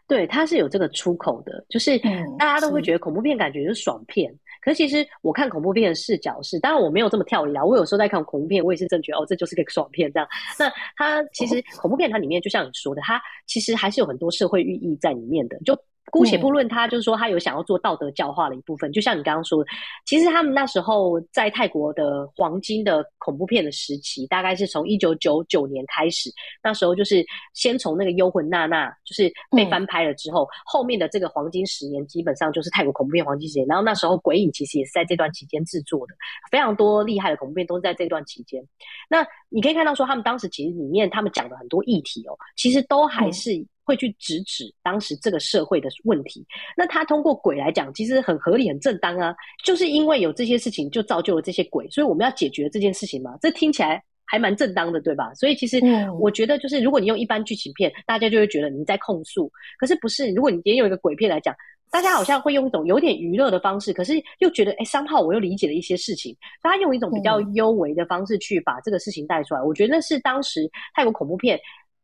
[0.09, 1.97] 对，它是有这个出口的，就是
[2.37, 10.29] 大家都会觉得恐怖片感觉就是爽片，可是其实我看恐怖片的视角是，当然我没有这么跳离啊，我有时候在看恐怖片，我也是正觉得哦，这就是个爽片这样。
[10.59, 15.77] 那它其实恐怖片它里面就像你说的，它其实还是有很多社会寓意在里面的，就。
[16.11, 19.71] 姑且不论他，就是说他有想要做道德教化的一部分，就像你刚刚说的，
[20.05, 26.31] 其实他们那时候在泰国的黄金的恐怖片的时期，大概是从一九九九年开始，
[26.63, 33.67] 那时候就是先从那个《幽魂娜娜》就是被翻拍了之后，后面的这个黄金十年基本上就是泰国恐怖片黄金十年。
[33.67, 36.15] 然后那时候《鬼影》其实也是在这段期间制作的，
[36.51, 38.63] 非常多厉害的恐怖片都是在这段期间。
[39.09, 43.65] 那你可以看到说，他们当时其实里面他们讲的很多议题哦，其实都还是。
[43.91, 49.35] 会去直指当时这个社会的问题，那他通过鬼来讲，其实很合理、很正当啊。
[49.65, 53.37] 就是因为有这些事情，就造就了这些鬼，所以我们要解决这件事情嘛。
[53.43, 55.35] 这听起来还蛮正当的，对吧？
[55.35, 55.81] 所以其实
[56.21, 59.51] 我觉得，就是如果你用一般剧情片，大家就会觉得你在控诉。
[59.77, 61.53] 可是不是，如果你也有一个鬼片来讲，
[61.91, 66.37] 大家好像会用一种有点娱乐的方式，可是又觉得，哎，三号我又理解了一些事情。
[66.63, 71.59] 他用一种比较幽微的方式去把这个事情带出来，我觉得那是当时泰国恐怖片。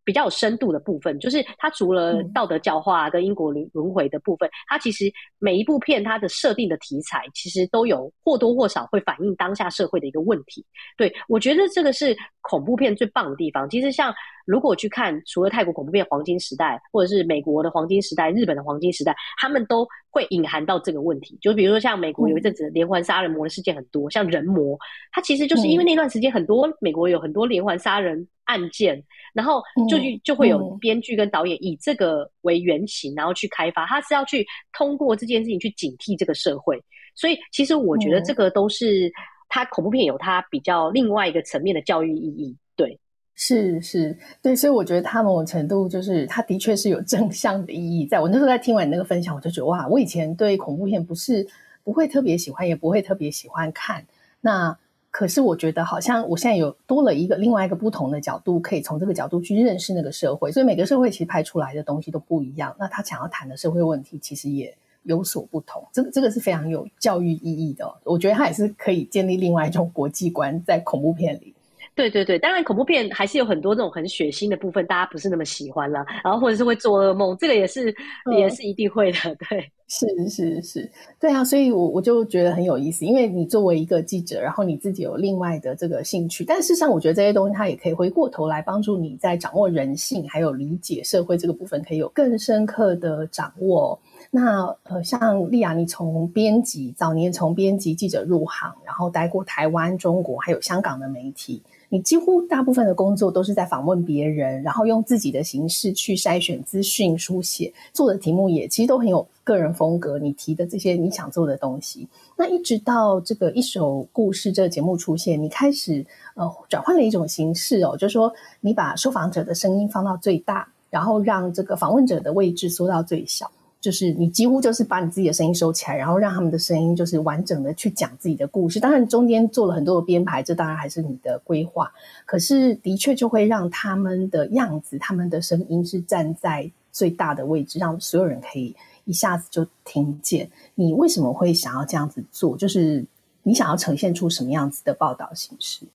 [0.07, 10.65] 比较有深度的部分，就是它除了道德教化跟因果轮轮回的部分，它其实每一部片它的设定的题材，其实都有或多或少会反映当下社会的一个问题。
[10.97, 13.69] 对，我觉得这个是恐怖片最棒的地方。
[13.69, 14.15] 其实像
[14.47, 19.85] 如果去看，除了泰国恐怖片黄金时代，或者是美国的黄金时代、日本的黄金时代，他们都
[20.17, 21.39] 会隐含到这个问题。
[21.43, 24.79] 就比如说像美国有一阵子连环杀人魔的事件很多，像人魔，
[25.13, 29.05] 它其实就是因为那段时间很多美国有很多连环杀人案件。
[29.35, 36.83] 然后就就会有编剧跟导演以这个为原型，然后去开发，他是要去通过这件事情去警惕这个社会。
[37.15, 39.13] 所以其实我觉得这个都是
[39.51, 42.57] 他恐怖片有他比较另外一个层面的教育意义。
[42.77, 42.99] 对，
[43.39, 48.07] 是是，对，所以我觉得他某种程度就是他的确是有正向的意义。
[48.07, 51.47] 在我那时候在听完你那个分享，我就觉得哇，我以前对恐怖片不是
[51.85, 54.07] 不会特别喜欢，也不会特别喜欢看。
[54.41, 54.79] 那
[55.11, 60.51] 可是我觉得好像我现在有多了一个另外一个不同的角度，可以从这个角度去认识那个社会。
[60.51, 62.75] 所以每个社会其实拍出来的东西都不一样。
[62.79, 65.87] 那他想要谈的社会问题其实也有所不同。
[65.93, 67.87] 这个这个是非常有教育意义的。
[68.05, 71.55] 我觉得他也是可以建立另外一种国际观在恐怖片里。
[71.97, 76.05] 对对对，当然恐怖片还是有很多这种很血腥的部分，大家不是那么喜欢啦。
[76.23, 77.93] 然后或者是会做噩梦，这个也是
[78.39, 79.19] 也是一定会的。
[79.49, 79.73] 对。
[79.89, 93.97] 是是是，对啊，所以我我就觉得很有意思，因为你作为一个记者，然后你自己有另外的这个兴趣，但事实上，我觉得这些东西它也可以回过头来帮助你在掌握人性还有理解社会这个部分，可以有更深刻的掌握。
[94.33, 101.63] 那呃，像丽亚，你从编辑早年从编辑记者入行，然后待过台湾、中国还有香港的媒体。
[101.89, 110.19] 你几乎大部分的工作都是在访问别人，然后用自己的形式去筛选资讯、书写，做的题目也其实都很有个人风格。
[110.19, 123.49] 你提的这些你想做的东西，那一直到这个一首故事这个节目出现，你开始呃转换了一种形式哦，就是说你把受访者的声音放到最大，然后让这个访问者的位置缩到最小。
[123.79, 128.81] 就是你几乎就是把你自己的声音收起来，然后让他们的声音就是完整的去讲自己的故事。
[128.81, 131.93] 当然中间做了很多的编排，这当然还是你的规划。
[132.25, 138.75] 可是的确就会让他们的样子、他们的声音是站在最大的位置，让所有人可以
[139.07, 140.49] 一下子就听见。
[140.75, 142.55] 你为什么会想要这样子做？
[142.57, 143.03] 就是
[143.43, 145.87] 你想要呈现出什么样子的报道形式？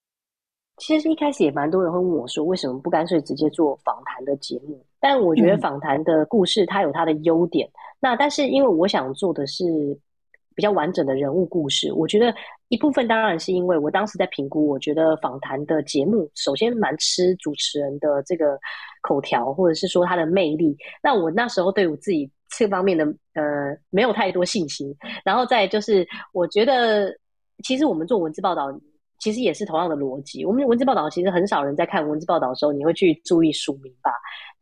[0.77, 4.83] 其实一开始也蛮多人会问我说，为什么不干脆直接做访谈的节目？
[4.99, 7.67] 但我觉得访谈的故事它有它的优点。
[7.67, 7.71] 嗯
[8.03, 9.95] 那但是因为我想做的是
[10.55, 12.33] 比较完整的人物故事，我觉得
[12.71, 18.57] 一部分当然是因为我当时在评估，我觉得访谈的节目首先蛮吃主持人的这个
[19.01, 20.77] 口条，或者是说他的魅力。
[21.03, 23.03] 那我那时候对我自己这方面的
[23.33, 24.95] 呃没有太多信心。
[25.25, 27.13] 然后再就是我觉得
[27.61, 28.71] 其实我们做文字报道
[29.21, 30.43] 其实也是同样的逻辑。
[30.43, 34.11] 我们文字报道其实很少人在看文字报道的时候，你会去注意署名吧？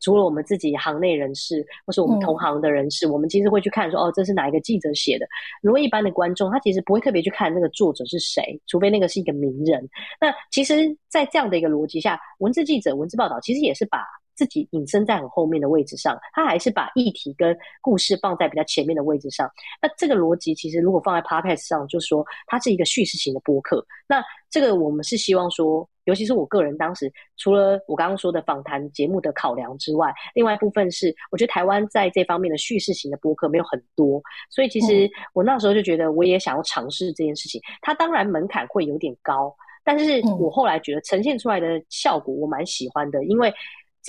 [0.02, 5.26] 除了我们自己行内人士，或是我们同行的人士，嗯、我们其实会去看说，哦，这是哪一个记者写的。
[5.62, 9.90] 如果一般的观众，他其实不会特别去看那个作者是谁，除非那个是一个名人。
[10.20, 14.06] 那其实，在这样的一个逻辑下，文字记者、文字报道其实也是把
[14.40, 19.52] 自己隐身在很后面的位置上，他还是把议题跟故事放在比较前面的位置上。
[19.82, 23.86] 那这个逻辑其实如果放在 Podcast 上，就是说它是一个叙事型的播客。
[24.08, 25.86] 那这个我们是希望说。
[26.06, 34.20] 尤其是我个人当时，除了我刚刚说的访谈节目的考量之外，另外一部分是，我觉得台湾在这方面的叙事型的播客没有很多，
[34.50, 37.62] 所以其实我那时候就觉得，我也想要尝试这件事情。
[37.84, 43.54] 它当然门槛会有点高，但是我后来觉得呈现出来的效果我蛮喜欢的，因为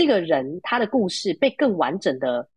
[0.00, 2.48] 这个人他的故事被更完整的。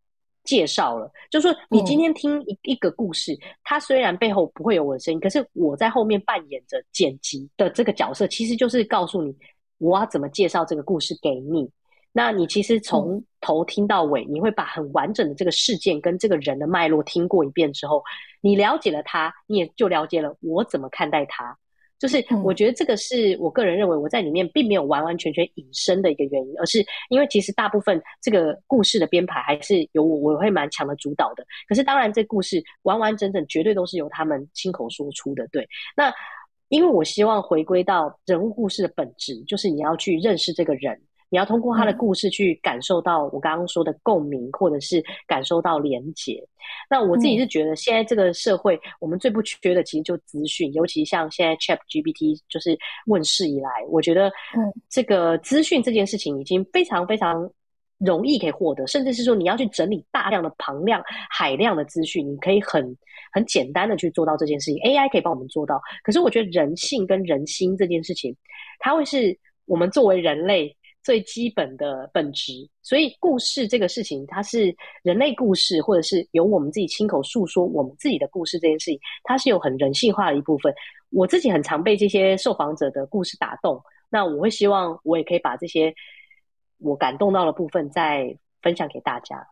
[0.44, 9.34] 介绍了，就是说你今天听一一个故事，它虽然背后不会有我的声音，可是我在后面扮演着剪辑的这个角色，其实就是告诉你
[9.78, 11.66] 我要怎么介绍这个故事给你。
[12.12, 18.02] 那你其实从头听到尾，你会把很完整的这个事件跟这个人的脉络听过一遍之后，
[18.42, 21.56] 你了解了他，你也就了解了我怎么看待他。
[21.98, 31.44] 就是我觉得这个是我个人认为我在里面并没有完完全全隐身的一个原因，而是因为其实大部分这个故事的编排还是由我我会蛮强的主导的。
[31.68, 35.46] 可是当然，这故事完完整整绝对都是由他们亲口说出的。
[35.48, 35.66] 对，
[35.96, 36.12] 那
[36.68, 41.00] 因为我希望回归到人物故事的本质，就是你要去认识这个人。
[41.34, 46.40] 你要通过他的故事去感受到我刚刚说的共鸣，或者是感受到连结。
[46.88, 54.30] 那我自己是觉得，现在这个社会，我们最不缺的其实就资讯，尤其像现在 ChatGPT 就是问世以来，我觉得，
[54.88, 57.50] 这个资讯这件事情已经非常非常
[57.98, 62.96] 容易可以获得，甚至是说你要去整理大量的庞量、海量的资讯，你可以很
[63.32, 64.80] 很简单的去做到这件事情。
[64.84, 68.36] AI 可以帮我们做到，可是我觉得人性跟人心这件事情，
[68.78, 70.76] 它会是我们作为人类。
[71.04, 80.74] 最基本的本质，所以故事这个事情，它是人类故事，或者是由我们自己亲口诉说我们自己的故事这件事情，它是有很人性化的一部分。
[81.10, 83.80] 我自己很常被这些受访者的故事打动，
[84.10, 85.94] 那我会希望我也可以把这些
[86.78, 89.46] 我感动到的部分再分享给大家。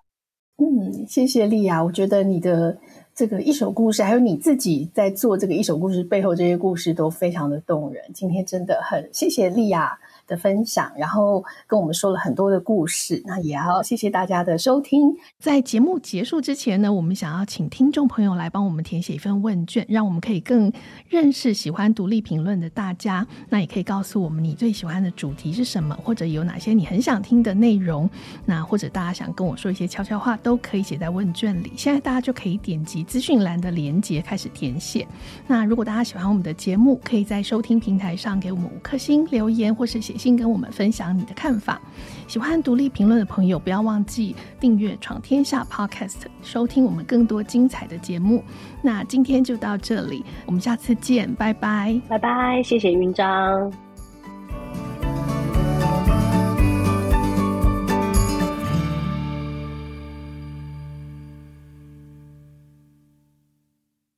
[0.56, 2.78] 嗯，谢谢莉亚，我觉得你的
[3.14, 8.02] 这个一手故事，还有你自己在做这个一手故事背后这些故事都非常的动人。
[8.14, 9.98] 今天真的很谢谢莉亚
[10.32, 15.14] 的分享，然后跟我们说了很多的故事，那也要谢谢大家的收听。
[15.38, 20.72] 在节目结束之前呢，我们想要请听众朋友来帮我们填写一份问卷，让我们可以更
[21.06, 23.26] 认识喜欢独立评论的大家。
[23.50, 28.08] 那也可以告诉我们你最喜欢的主题是什么，或者有哪些你很想听的内容。
[28.46, 31.72] 那或者大家想跟我说一些悄悄话，都可以写在问卷里。
[31.76, 35.06] 现在大家就可以点击资讯栏的连接开始填写。
[35.46, 40.21] 那如果大家喜欢我们的节目，可以在收听平台上给我们五颗星留言，或是写。
[40.22, 41.80] 请跟我们分享你的看法。
[42.28, 48.44] 喜欢独立评论的朋友，不要忘记订阅《闯天下》Podcast，收听我们更多精彩的节目。
[48.82, 53.72] 那今天就到这里，我们下次见，拜拜，拜拜，谢谢云章。